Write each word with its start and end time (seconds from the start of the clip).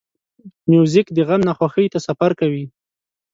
موزیک 0.71 1.07
د 1.13 1.17
غم 1.27 1.41
نه 1.47 1.53
خوښۍ 1.57 1.87
ته 1.93 1.99
سفر 2.07 2.31
کوي. 2.39 2.65